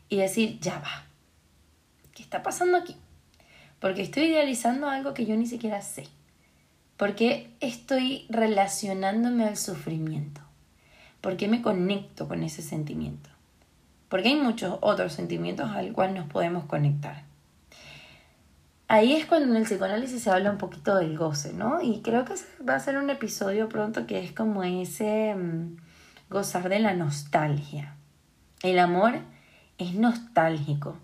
y 0.09 0.17
decir, 0.17 0.61
ya 0.61 0.79
va, 0.79 1.05
¿qué 2.15 2.23
está 2.23 2.43
pasando 2.43 2.77
aquí? 2.77 2.97
porque 3.81 4.03
estoy 4.03 4.25
idealizando 4.25 4.89
algo 4.89 5.15
que 5.15 5.27
yo 5.27 5.37
ni 5.37 5.47
siquiera 5.47 5.81
sé, 5.83 6.09
porque 6.97 7.51
estoy 7.61 8.27
relacionándome 8.29 9.45
al 9.45 9.57
sufrimiento, 9.57 10.41
porque 11.21 11.49
me 11.49 11.63
conecto 11.63 12.27
con 12.29 12.43
ese 12.43 12.63
sentimiento, 12.63 13.31
porque 14.09 14.29
hay 14.29 14.37
muchos 14.37 14.79
otros 14.81 15.13
sentimientos 15.13 15.71
al 15.71 15.93
cual 15.93 16.15
nos 16.15 16.27
podemos 16.27 16.65
conectar. 16.65 17.25
Ahí 18.89 19.15
es 19.15 19.27
cuando 19.27 19.49
en 19.49 19.57
el 19.57 19.65
psicoanálisis 19.65 20.23
se 20.23 20.31
habla 20.31 20.51
un 20.53 20.59
poquito 20.59 20.95
del 20.95 21.19
goce, 21.19 21.53
¿no? 21.53 21.83
Y 21.83 22.03
creo 22.03 22.25
que 22.25 22.35
va 22.67 22.77
a 22.77 22.81
ser 22.81 22.97
un 22.99 23.11
episodio 23.11 23.69
pronto 23.69 24.07
que 24.07 24.23
es 24.23 24.31
como 24.31 24.63
ese 24.63 25.35
mm, 25.35 25.77
gozar 26.31 26.69
de 26.69 26.79
la 26.79 26.95
nostalgia. 26.95 27.97
El 28.63 28.79
amor 28.79 29.19
es 29.79 29.95
nostálgico. 29.95 30.97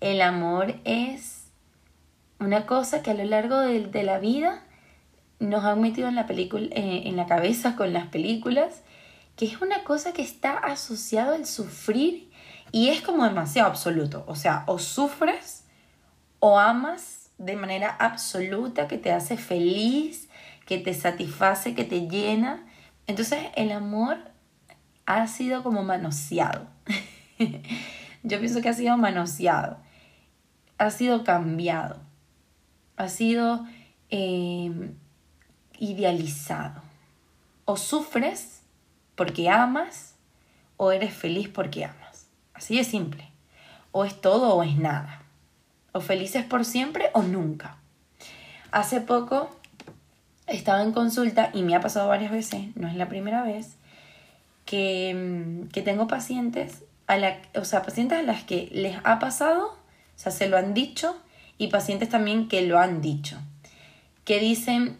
El 0.00 0.22
amor 0.22 0.74
es 0.84 1.50
una 2.40 2.66
cosa 2.66 3.02
que 3.02 3.12
a 3.12 3.14
lo 3.14 3.24
largo 3.24 3.60
de, 3.60 4.02
la 4.02 4.18
vida 4.18 4.64
nos 5.38 5.64
han 5.64 5.80
metido 5.80 6.08
en 6.08 6.16
la, 6.16 6.26
película, 6.26 6.66
eh, 6.72 7.02
en 7.04 7.16
la 7.16 7.26
cabeza 7.26 7.76
con 7.76 7.92
las 7.92 8.08
películas, 8.08 8.82
que 9.36 9.44
es 9.44 9.60
una 9.60 9.84
cosa 9.84 10.12
que 10.12 10.22
está 10.22 10.56
asociado 10.56 11.34
al 11.34 11.46
sufrir 11.46 12.29
y 12.72 12.88
es 12.88 13.00
como 13.02 13.24
demasiado 13.24 13.68
absoluto. 13.68 14.24
O 14.26 14.36
sea, 14.36 14.64
o 14.66 14.78
sufres 14.78 15.64
o 16.38 16.58
amas 16.58 17.30
de 17.38 17.56
manera 17.56 17.96
absoluta, 17.98 18.88
que 18.88 18.98
te 18.98 19.12
hace 19.12 19.36
feliz, 19.36 20.28
que 20.66 20.78
te 20.78 20.94
satisface, 20.94 21.74
que 21.74 21.84
te 21.84 22.08
llena. 22.08 22.66
Entonces 23.06 23.44
el 23.56 23.72
amor 23.72 24.18
ha 25.06 25.26
sido 25.26 25.62
como 25.62 25.82
manoseado. 25.82 26.66
Yo 28.22 28.38
pienso 28.38 28.60
que 28.60 28.68
ha 28.68 28.74
sido 28.74 28.96
manoseado, 28.96 29.78
ha 30.78 30.90
sido 30.90 31.24
cambiado 31.24 32.10
ha 33.00 33.08
sido 33.08 33.66
em, 34.10 34.94
idealizado. 35.78 36.82
O 37.64 37.78
sufres 37.78 38.62
porque 39.14 39.48
amas 39.48 40.16
o 40.76 40.92
eres 40.92 41.14
feliz 41.14 41.48
porque 41.48 41.86
amas. 41.86 42.09
Así 42.60 42.76
de 42.76 42.84
simple. 42.84 43.26
O 43.90 44.04
es 44.04 44.20
todo 44.20 44.54
o 44.54 44.62
es 44.62 44.76
nada. 44.76 45.22
O 45.92 46.02
felices 46.02 46.44
por 46.44 46.66
siempre 46.66 47.08
o 47.14 47.22
nunca. 47.22 47.78
Hace 48.70 49.00
poco 49.00 49.48
estaba 50.46 50.82
en 50.82 50.92
consulta 50.92 51.48
y 51.54 51.62
me 51.62 51.74
ha 51.74 51.80
pasado 51.80 52.08
varias 52.08 52.30
veces, 52.30 52.76
no 52.76 52.86
es 52.86 52.96
la 52.96 53.08
primera 53.08 53.42
vez, 53.42 53.76
que, 54.66 55.08
em, 55.08 55.68
que 55.68 55.80
tengo 55.80 56.06
pacientes, 56.06 56.84
a 57.06 57.16
la, 57.16 57.38
o 57.54 57.64
sea, 57.64 57.80
pacientes 57.82 58.18
a 58.18 58.22
las 58.22 58.42
que 58.42 58.68
les 58.72 58.98
ha 59.04 59.18
pasado, 59.20 59.68
o 59.68 60.18
sea, 60.18 60.30
se 60.30 60.46
lo 60.46 60.58
han 60.58 60.74
dicho 60.74 61.18
y 61.56 61.68
pacientes 61.68 62.10
también 62.10 62.46
que 62.46 62.60
lo 62.60 62.78
han 62.78 63.00
dicho, 63.00 63.38
que 64.26 64.38
dicen, 64.38 64.98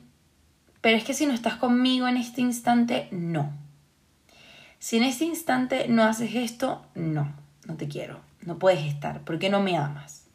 pero 0.80 0.96
es 0.96 1.04
que 1.04 1.12
si 1.12 1.26
no 1.26 1.34
estás 1.34 1.56
conmigo 1.56 2.08
en 2.08 2.16
este 2.16 2.40
instante, 2.40 3.06
no. 3.10 3.52
Si 4.78 4.96
en 4.96 5.02
este 5.02 5.26
instante 5.26 5.88
no 5.88 6.04
haces 6.04 6.34
esto, 6.34 6.82
no, 6.94 7.39
no 7.70 7.76
te 7.76 7.88
quiero, 7.88 8.20
no 8.42 8.58
puedes 8.58 8.84
estar, 8.84 9.20
porque 9.22 9.48
no 9.48 9.60
me 9.60 9.76
amas. 9.76 10.26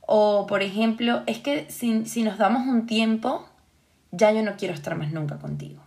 O, 0.00 0.46
por 0.46 0.62
ejemplo, 0.62 1.22
es 1.26 1.38
que 1.38 1.70
si, 1.70 2.06
si 2.06 2.22
nos 2.22 2.38
damos 2.38 2.66
un 2.66 2.86
tiempo, 2.86 3.46
ya 4.10 4.32
yo 4.32 4.42
no 4.42 4.56
quiero 4.56 4.74
estar 4.74 4.96
más 4.96 5.12
nunca 5.12 5.38
contigo. 5.38 5.82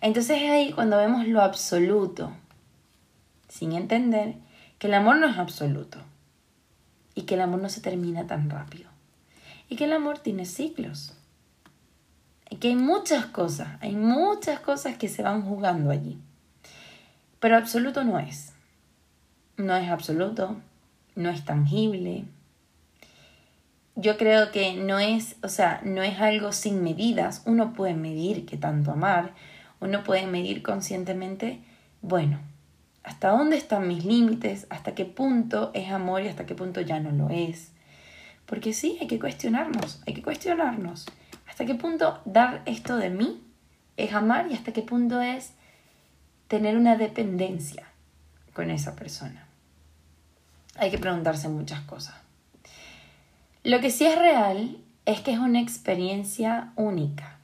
Entonces 0.00 0.42
es 0.42 0.50
ahí 0.50 0.72
cuando 0.72 0.96
vemos 0.96 1.26
lo 1.28 1.42
absoluto, 1.42 2.32
sin 3.48 3.72
entender 3.72 4.34
que 4.78 4.86
el 4.86 4.94
amor 4.94 5.16
no 5.18 5.28
es 5.28 5.38
absoluto 5.38 5.98
y 7.14 7.22
que 7.22 7.34
el 7.34 7.42
amor 7.42 7.60
no 7.60 7.68
se 7.68 7.80
termina 7.80 8.26
tan 8.26 8.48
rápido. 8.50 8.90
Y 9.68 9.76
que 9.76 9.84
el 9.84 9.92
amor 9.92 10.18
tiene 10.18 10.46
ciclos. 10.46 11.14
Y 12.48 12.56
que 12.56 12.68
hay 12.68 12.76
muchas 12.76 13.26
cosas, 13.26 13.68
hay 13.80 13.94
muchas 13.94 14.58
cosas 14.58 14.96
que 14.96 15.08
se 15.08 15.22
van 15.22 15.42
jugando 15.42 15.90
allí. 15.90 16.18
Pero 17.38 17.56
absoluto 17.56 18.02
no 18.02 18.18
es. 18.18 18.49
No 19.60 19.76
es 19.76 19.90
absoluto, 19.90 20.56
no 21.16 21.28
es 21.28 21.44
tangible. 21.44 22.24
Yo 23.94 24.16
creo 24.16 24.50
que 24.52 24.72
no 24.72 24.98
es, 24.98 25.36
o 25.42 25.50
sea, 25.50 25.82
no 25.84 26.02
es 26.02 26.18
algo 26.18 26.52
sin 26.52 26.82
medidas. 26.82 27.42
Uno 27.44 27.74
puede 27.74 27.92
medir 27.92 28.46
qué 28.46 28.56
tanto 28.56 28.90
amar, 28.90 29.34
uno 29.78 30.02
puede 30.02 30.26
medir 30.26 30.62
conscientemente, 30.62 31.60
bueno, 32.00 32.38
hasta 33.02 33.28
dónde 33.28 33.58
están 33.58 33.86
mis 33.86 34.06
límites, 34.06 34.66
hasta 34.70 34.94
qué 34.94 35.04
punto 35.04 35.72
es 35.74 35.90
amor 35.90 36.22
y 36.22 36.28
hasta 36.28 36.46
qué 36.46 36.54
punto 36.54 36.80
ya 36.80 36.98
no 36.98 37.10
lo 37.10 37.28
es. 37.28 37.72
Porque 38.46 38.72
sí, 38.72 38.96
hay 38.98 39.08
que 39.08 39.20
cuestionarnos, 39.20 40.02
hay 40.06 40.14
que 40.14 40.22
cuestionarnos. 40.22 41.04
¿Hasta 41.46 41.66
qué 41.66 41.74
punto 41.74 42.22
dar 42.24 42.62
esto 42.64 42.96
de 42.96 43.10
mí 43.10 43.42
es 43.98 44.14
amar 44.14 44.50
y 44.50 44.54
hasta 44.54 44.72
qué 44.72 44.80
punto 44.80 45.20
es 45.20 45.52
tener 46.48 46.78
una 46.78 46.96
dependencia 46.96 47.84
con 48.54 48.70
esa 48.70 48.96
persona? 48.96 49.49
Hay 50.80 50.90
que 50.90 50.98
preguntarse 50.98 51.48
muchas 51.48 51.80
cosas. 51.82 52.16
Lo 53.62 53.80
que 53.80 53.90
sí 53.90 54.04
es 54.06 54.18
real 54.18 54.78
es 55.06 55.20
que 55.20 55.32
es 55.32 55.38
una 55.38 55.60
experiencia 55.60 56.72
única, 56.76 57.38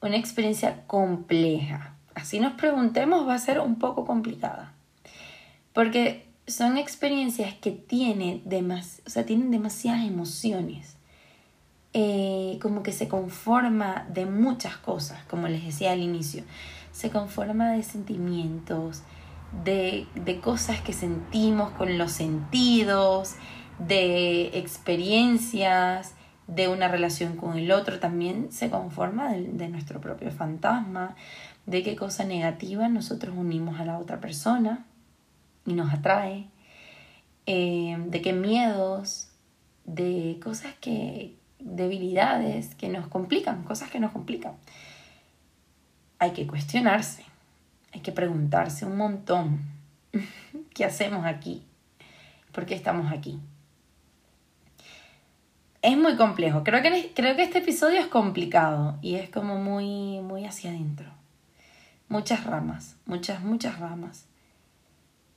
una 0.00 0.16
experiencia 0.16 0.86
compleja 0.86 1.92
así 2.14 2.40
nos 2.40 2.54
preguntemos, 2.54 3.26
va 3.26 3.34
a 3.34 3.38
ser 3.38 3.60
un 3.60 3.76
poco 3.76 4.04
complicada. 4.04 4.72
Porque 5.72 6.26
son 6.46 6.76
experiencias 6.76 7.54
que 7.54 7.70
tiene 7.70 8.42
o 9.06 9.10
sea, 9.10 9.24
tienen 9.24 9.50
demasiadas 9.50 10.04
emociones. 10.04 10.96
eh, 11.94 12.58
como 12.62 12.82
que 12.82 12.92
se 12.92 13.06
conforma 13.06 14.06
de 14.08 14.24
muchas 14.24 14.78
cosas, 14.78 15.22
como 15.24 15.46
les 15.48 15.62
decía 15.62 15.92
al 15.92 16.00
inicio. 16.00 16.42
Se 16.90 17.10
conforma 17.10 17.72
de 17.72 17.82
sentimientos, 17.82 19.02
de, 19.64 20.06
de 20.14 20.40
cosas 20.40 20.80
que 20.80 20.92
sentimos 20.92 21.70
con 21.72 21.98
los 21.98 22.12
sentidos, 22.12 23.36
de 23.78 24.58
experiencias, 24.58 26.14
de 26.46 26.68
una 26.68 26.88
relación 26.88 27.36
con 27.36 27.56
el 27.56 27.70
otro, 27.72 27.98
también 27.98 28.52
se 28.52 28.70
conforma 28.70 29.32
de, 29.32 29.68
nuestro 29.68 30.00
propio 30.00 30.30
fantasma, 30.30 31.16
de 31.66 31.82
qué 31.82 31.96
cosa 31.96 32.24
negativa 32.24 32.88
nosotros 32.88 33.34
unimos 33.36 33.80
a 33.80 33.84
la 33.84 33.98
otra 33.98 34.20
persona 34.20 34.84
y 35.64 35.74
nos 35.74 35.92
atrae, 35.92 36.48
eh, 37.46 37.96
de 38.06 38.22
qué 38.22 38.32
miedos, 38.32 39.28
de 39.84 40.38
cosas 40.42 40.74
que, 40.80 41.36
debilidades 41.58 42.74
que 42.74 42.88
nos 42.88 43.06
complican, 43.06 43.62
cosas 43.62 43.90
que 43.90 44.00
nos 44.00 44.12
complican. 44.12 44.54
Hay 46.18 46.32
que 46.32 46.46
cuestionarse, 46.46 47.24
hay 47.92 48.00
que 48.00 48.12
preguntarse 48.12 48.86
un 48.86 48.96
montón, 48.96 49.60
¿qué 50.74 50.84
hacemos 50.84 51.26
aquí? 51.26 51.62
¿Por 52.52 52.66
qué 52.66 52.74
estamos 52.74 53.12
aquí? 53.12 53.38
Es 55.82 55.96
muy 55.96 56.16
complejo. 56.16 56.62
Creo 56.64 56.82
que, 56.82 57.12
creo 57.14 57.36
que 57.36 57.42
este 57.42 57.58
episodio 57.58 58.00
es 58.00 58.06
complicado 58.06 58.98
y 59.02 59.16
es 59.16 59.28
como 59.30 59.56
muy, 59.56 60.20
muy 60.20 60.46
hacia 60.46 60.70
adentro. 60.70 61.10
Muchas 62.08 62.44
ramas, 62.44 62.96
muchas, 63.04 63.42
muchas 63.42 63.78
ramas. 63.78 64.26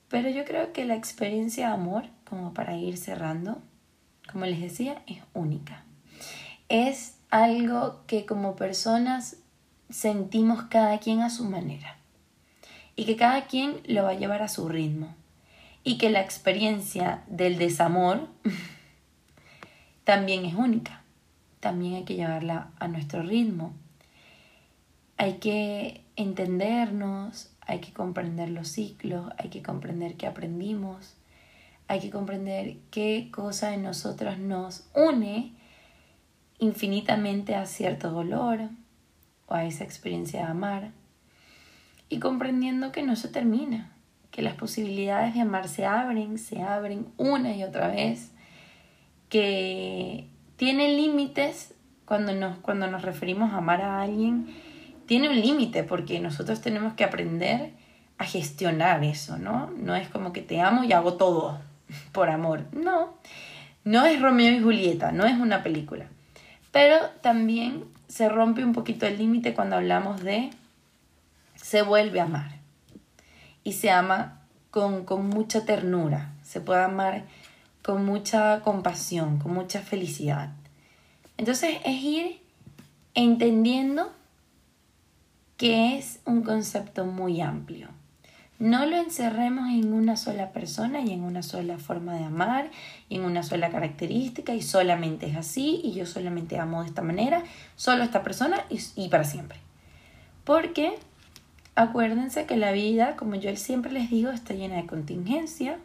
Pero 0.07 0.29
yo 0.29 0.45
creo 0.45 0.71
que 0.71 0.85
la 0.85 0.95
experiencia 0.95 1.67
de 1.67 1.73
amor, 1.73 2.03
como 2.29 2.53
para 2.53 2.77
ir 2.77 2.97
cerrando, 2.97 3.61
como 4.31 4.45
les 4.45 4.61
decía, 4.61 5.01
es 5.07 5.19
única. 5.33 5.83
Es 6.69 7.17
algo 7.31 8.03
que 8.05 8.25
como 8.25 8.55
personas 8.55 9.37
sentimos 9.89 10.63
cada 10.63 10.99
quien 10.99 11.21
a 11.21 11.29
su 11.29 11.45
manera 11.45 11.97
y 12.95 13.05
que 13.05 13.15
cada 13.15 13.45
quien 13.45 13.81
lo 13.85 14.03
va 14.03 14.11
a 14.11 14.17
llevar 14.17 14.41
a 14.41 14.47
su 14.47 14.69
ritmo 14.69 15.15
y 15.83 15.97
que 15.97 16.09
la 16.09 16.21
experiencia 16.21 17.23
del 17.27 17.57
desamor 17.57 18.27
también 20.03 20.45
es 20.45 20.55
única. 20.55 21.03
También 21.59 21.95
hay 21.95 22.03
que 22.03 22.15
llevarla 22.15 22.71
a 22.79 22.87
nuestro 22.87 23.23
ritmo. 23.23 23.73
Hay 25.17 25.35
que 25.35 26.03
entendernos, 26.15 27.51
hay 27.61 27.79
que 27.79 27.93
comprender 27.93 28.49
los 28.49 28.67
ciclos, 28.69 29.31
hay 29.37 29.49
que 29.49 29.61
comprender 29.61 30.15
qué 30.15 30.27
aprendimos, 30.27 31.15
hay 31.87 31.99
que 31.99 32.09
comprender 32.09 32.77
qué 32.91 33.29
cosa 33.31 33.73
en 33.73 33.83
nosotros 33.83 34.37
nos 34.37 34.87
une 34.93 35.53
infinitamente 36.59 37.55
a 37.55 37.65
cierto 37.65 38.11
dolor 38.11 38.69
o 39.47 39.53
a 39.53 39.65
esa 39.65 39.83
experiencia 39.83 40.41
de 40.41 40.51
amar 40.51 40.91
y 42.09 42.19
comprendiendo 42.19 42.91
que 42.91 43.03
no 43.03 43.15
se 43.15 43.27
termina, 43.27 43.91
que 44.31 44.41
las 44.41 44.55
posibilidades 44.55 45.33
de 45.33 45.41
amar 45.41 45.67
se 45.67 45.85
abren, 45.85 46.37
se 46.37 46.61
abren 46.61 47.07
una 47.17 47.55
y 47.55 47.63
otra 47.63 47.87
vez 47.87 48.31
que 49.29 50.27
tiene 50.57 50.95
límites 50.95 51.73
cuando 52.05 52.33
nos, 52.33 52.57
cuando 52.59 52.87
nos 52.87 53.01
referimos 53.01 53.53
a 53.53 53.57
amar 53.57 53.81
a 53.81 54.01
alguien, 54.01 54.47
tiene 55.05 55.29
un 55.29 55.39
límite 55.39 55.83
porque 55.83 56.19
nosotros 56.19 56.61
tenemos 56.61 56.93
que 56.93 57.03
aprender 57.03 57.71
a 58.17 58.25
gestionar 58.25 59.03
eso, 59.03 59.37
¿no? 59.37 59.71
No 59.77 59.95
es 59.95 60.07
como 60.07 60.31
que 60.31 60.41
te 60.41 60.61
amo 60.61 60.83
y 60.83 60.93
hago 60.93 61.15
todo 61.15 61.59
por 62.11 62.29
amor, 62.29 62.65
no. 62.71 63.17
No 63.83 64.05
es 64.05 64.21
Romeo 64.21 64.51
y 64.51 64.63
Julieta, 64.63 65.11
no 65.11 65.25
es 65.25 65.37
una 65.37 65.61
película. 65.61 66.07
Pero 66.71 66.97
también 67.21 67.85
se 68.07 68.29
rompe 68.29 68.63
un 68.63 68.73
poquito 68.73 69.05
el 69.05 69.17
límite 69.17 69.53
cuando 69.53 69.75
hablamos 69.75 70.23
de 70.23 70.49
se 71.55 71.81
vuelve 71.81 72.19
a 72.19 72.25
amar. 72.25 72.59
Y 73.63 73.73
se 73.73 73.89
ama 73.89 74.41
con, 74.71 75.05
con 75.05 75.27
mucha 75.27 75.65
ternura. 75.65 76.33
Se 76.43 76.61
puede 76.61 76.83
amar 76.83 77.23
con 77.83 78.05
mucha 78.05 78.61
compasión, 78.61 79.39
con 79.39 79.53
mucha 79.53 79.81
felicidad. 79.81 80.49
Entonces 81.37 81.77
es 81.83 82.01
ir 82.01 82.41
entendiendo 83.13 84.11
que 85.57 85.97
es 85.97 86.19
un 86.25 86.43
concepto 86.43 87.05
muy 87.05 87.41
amplio. 87.41 87.89
No 88.57 88.85
lo 88.85 88.95
encerremos 88.95 89.69
en 89.69 89.91
una 89.91 90.15
sola 90.15 90.51
persona 90.51 91.01
y 91.01 91.11
en 91.11 91.23
una 91.23 91.43
sola 91.43 91.77
forma 91.77 92.15
de 92.15 92.23
amar 92.23 92.71
y 93.09 93.15
en 93.15 93.25
una 93.25 93.43
sola 93.43 93.69
característica 93.69 94.55
y 94.55 94.61
solamente 94.61 95.27
es 95.27 95.35
así 95.35 95.81
y 95.83 95.91
yo 95.91 96.05
solamente 96.05 96.57
amo 96.57 96.81
de 96.81 96.87
esta 96.87 97.01
manera, 97.01 97.43
solo 97.75 98.03
esta 98.03 98.23
persona 98.23 98.63
y, 98.69 98.79
y 98.95 99.09
para 99.09 99.25
siempre. 99.25 99.59
Porque 100.45 100.97
acuérdense 101.75 102.45
que 102.45 102.57
la 102.57 102.71
vida, 102.71 103.15
como 103.15 103.35
yo 103.35 103.55
siempre 103.55 103.91
les 103.91 104.09
digo, 104.09 104.31
está 104.31 104.53
llena 104.53 104.77
de 104.77 104.87
contingencia, 104.87 105.77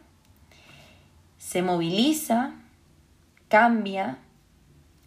se 1.37 1.61
moviliza, 1.61 2.53
cambia 3.49 4.17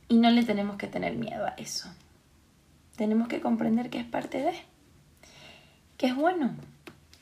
y 0.09 0.16
no 0.16 0.31
le 0.31 0.44
tenemos 0.44 0.77
que 0.77 0.87
tener 0.87 1.16
miedo 1.16 1.47
a 1.47 1.55
eso. 1.57 1.88
Tenemos 2.97 3.29
que 3.29 3.40
comprender 3.40 3.90
que 3.90 3.99
es 3.99 4.05
parte 4.05 4.38
de, 4.38 4.53
que 5.97 6.07
es 6.07 6.14
bueno 6.14 6.51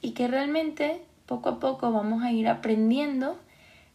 y 0.00 0.12
que 0.12 0.28
realmente 0.28 1.02
poco 1.26 1.48
a 1.48 1.60
poco 1.60 1.92
vamos 1.92 2.22
a 2.22 2.32
ir 2.32 2.48
aprendiendo 2.48 3.38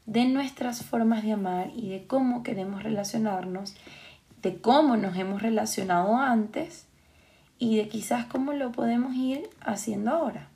de 0.06 0.26
nuestras 0.26 0.84
formas 0.84 1.24
de 1.24 1.34
amar 1.34 1.72
y 1.76 1.90
de 1.90 2.08
cómo 2.08 2.42
queremos 2.42 2.82
relacionarnos, 2.82 3.76
de 4.42 4.60
cómo 4.60 4.96
nos 4.96 5.18
hemos 5.18 5.42
relacionado 5.42 6.16
antes 6.18 6.87
y 7.60 7.78
de 7.78 7.88
quizás 7.90 8.26
cómo 8.26 8.54
lo 8.54 8.72
podemos 8.72 9.16
ir 9.16 9.50
haciendo 9.62 10.12
ahora 10.12 10.50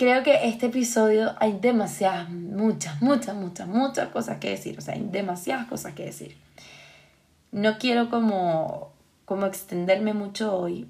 creo 0.00 0.22
que 0.22 0.48
este 0.48 0.68
episodio 0.68 1.34
hay 1.40 1.58
demasiadas, 1.60 2.30
muchas, 2.30 3.02
muchas, 3.02 3.36
muchas, 3.36 3.68
muchas 3.68 4.08
cosas 4.08 4.38
que 4.38 4.48
decir. 4.48 4.78
O 4.78 4.80
sea, 4.80 4.94
hay 4.94 5.02
demasiadas 5.02 5.66
cosas 5.66 5.92
que 5.92 6.06
decir. 6.06 6.38
No 7.52 7.76
quiero 7.76 8.08
como, 8.08 8.94
como 9.26 9.44
extenderme 9.44 10.14
mucho 10.14 10.56
hoy, 10.56 10.88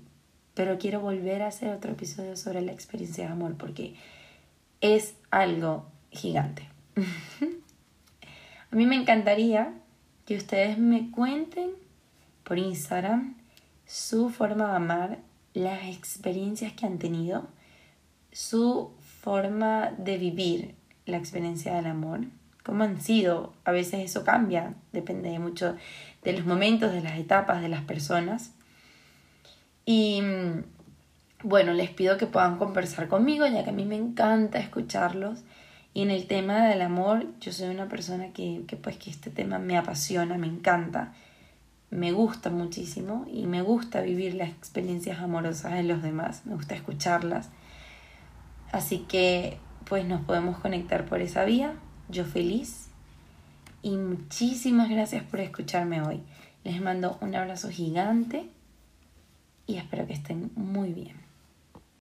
pero 0.55 0.79
quiero 0.79 1.01
volver 1.01 1.43
a 1.43 1.49
hacer 1.49 1.75
otro 1.75 1.91
episodio 1.91 2.37
sobre 2.37 2.61
la 2.61 2.71
experiencia 2.71 3.27
de 3.27 3.33
amor 3.33 3.57
porque 3.57 3.97
es 4.81 5.15
algo 5.33 5.87
gigante. 6.13 6.69
a 8.71 8.77
mí 8.77 8.87
me 8.87 8.95
encantaría 8.95 9.73
que 10.25 10.37
ustedes 10.37 10.79
me 10.79 11.11
cuenten 11.11 11.71
por 12.45 12.61
Instagram 12.61 13.35
su 13.91 14.31
forma 14.31 14.69
de 14.69 14.77
amar, 14.77 15.19
las 15.53 15.83
experiencias 15.89 16.73
que 16.75 16.87
han 16.87 17.01
tenido, 17.01 17.49
su 18.31 18.93
forma 19.21 19.91
de 19.99 20.17
vivir 20.17 20.77
la 21.07 21.17
experiencia 21.17 21.75
del 21.75 21.87
amor, 21.87 22.21
cómo 22.63 22.85
han 22.85 23.01
sido, 23.01 23.53
a 23.65 23.73
veces 23.73 24.09
eso 24.09 24.23
cambia, 24.23 24.75
depende 24.93 25.37
mucho 25.41 25.75
de 26.23 26.33
los 26.35 26.47
momentos, 26.47 26.93
de 26.93 27.01
las 27.01 27.19
etapas, 27.19 27.63
de 27.63 27.69
las 27.69 27.83
personas. 27.83 28.53
Y 29.85 30.23
bueno, 31.43 31.73
les 31.73 31.91
pido 31.91 32.17
que 32.17 32.27
puedan 32.27 32.59
conversar 32.59 33.09
conmigo, 33.09 33.45
ya 33.49 33.65
que 33.65 33.71
a 33.71 33.73
mí 33.73 33.87
me 33.87 33.97
encanta 33.97 34.61
escucharlos. 34.61 35.41
Y 35.95 36.03
en 36.03 36.13
el 36.13 36.29
tema 36.29 36.69
del 36.69 36.83
amor, 36.83 37.27
yo 37.41 37.53
soy 37.53 37.75
una 37.75 37.89
persona 37.89 38.29
que, 38.33 38.63
que 38.69 38.77
pues 38.77 38.99
que 38.99 39.11
este 39.11 39.31
tema 39.31 39.59
me 39.59 39.77
apasiona, 39.77 40.39
me 40.39 40.47
encanta, 40.47 41.13
me 41.91 42.13
gusta 42.13 42.51
muchísimo 42.51 43.27
y 43.33 43.47
me 43.47 43.63
gusta 43.63 44.01
vivir 44.01 44.35
las 44.35 44.51
experiencias 44.51 45.21
amorosas 45.21 45.75
de 45.75 45.83
los 45.83 46.03
demás, 46.03 46.43
me 46.45 46.55
gusta 46.55 46.75
escucharlas 46.75 47.51
Así 48.73 48.99
que 49.09 49.59
pues 49.89 50.07
nos 50.07 50.23
podemos 50.23 50.59
conectar 50.59 51.07
por 51.07 51.21
esa 51.21 51.45
vía. 51.45 51.75
Yo 52.09 52.25
feliz. 52.25 52.89
Y 53.83 53.97
muchísimas 53.97 54.89
gracias 54.91 55.25
por 55.25 55.41
escucharme 55.41 56.03
hoy. 56.03 56.21
Les 56.65 56.81
mando 56.81 57.19
un 57.21 57.35
abrazo 57.35 57.71
gigante 57.71 58.49
y 59.67 59.77
espero 59.77 60.07
que 60.07 60.13
estén 60.13 60.51
muy 60.55 60.93
bien. 60.93 61.30